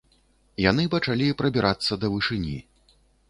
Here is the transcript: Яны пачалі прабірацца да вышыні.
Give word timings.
Яны 0.69 0.85
пачалі 0.93 1.27
прабірацца 1.43 1.99
да 2.05 2.11
вышыні. 2.17 2.57